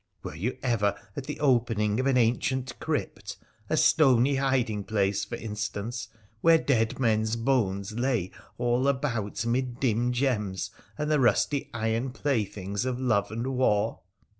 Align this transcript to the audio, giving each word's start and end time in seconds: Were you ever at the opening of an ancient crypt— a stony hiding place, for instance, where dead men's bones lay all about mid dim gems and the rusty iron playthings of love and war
Were 0.23 0.33
you 0.33 0.57
ever 0.63 0.95
at 1.15 1.25
the 1.25 1.39
opening 1.39 1.99
of 1.99 2.07
an 2.07 2.17
ancient 2.17 2.73
crypt— 2.79 3.37
a 3.69 3.77
stony 3.77 4.37
hiding 4.37 4.83
place, 4.83 5.23
for 5.25 5.35
instance, 5.35 6.07
where 6.41 6.57
dead 6.57 6.97
men's 6.97 7.35
bones 7.35 7.91
lay 7.91 8.31
all 8.57 8.87
about 8.87 9.45
mid 9.45 9.79
dim 9.79 10.11
gems 10.11 10.71
and 10.97 11.11
the 11.11 11.19
rusty 11.19 11.69
iron 11.71 12.09
playthings 12.13 12.83
of 12.83 12.99
love 12.99 13.29
and 13.29 13.45
war 13.45 13.99